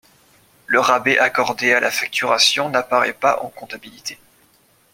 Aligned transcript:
Le 0.65 0.79
rabais 0.79 1.19
accordé 1.19 1.73
à 1.73 1.79
la 1.79 1.91
facturation 1.91 2.69
n'apparaît 2.69 3.13
pas 3.13 3.39
en 3.43 3.49
comptabilité. 3.49 4.17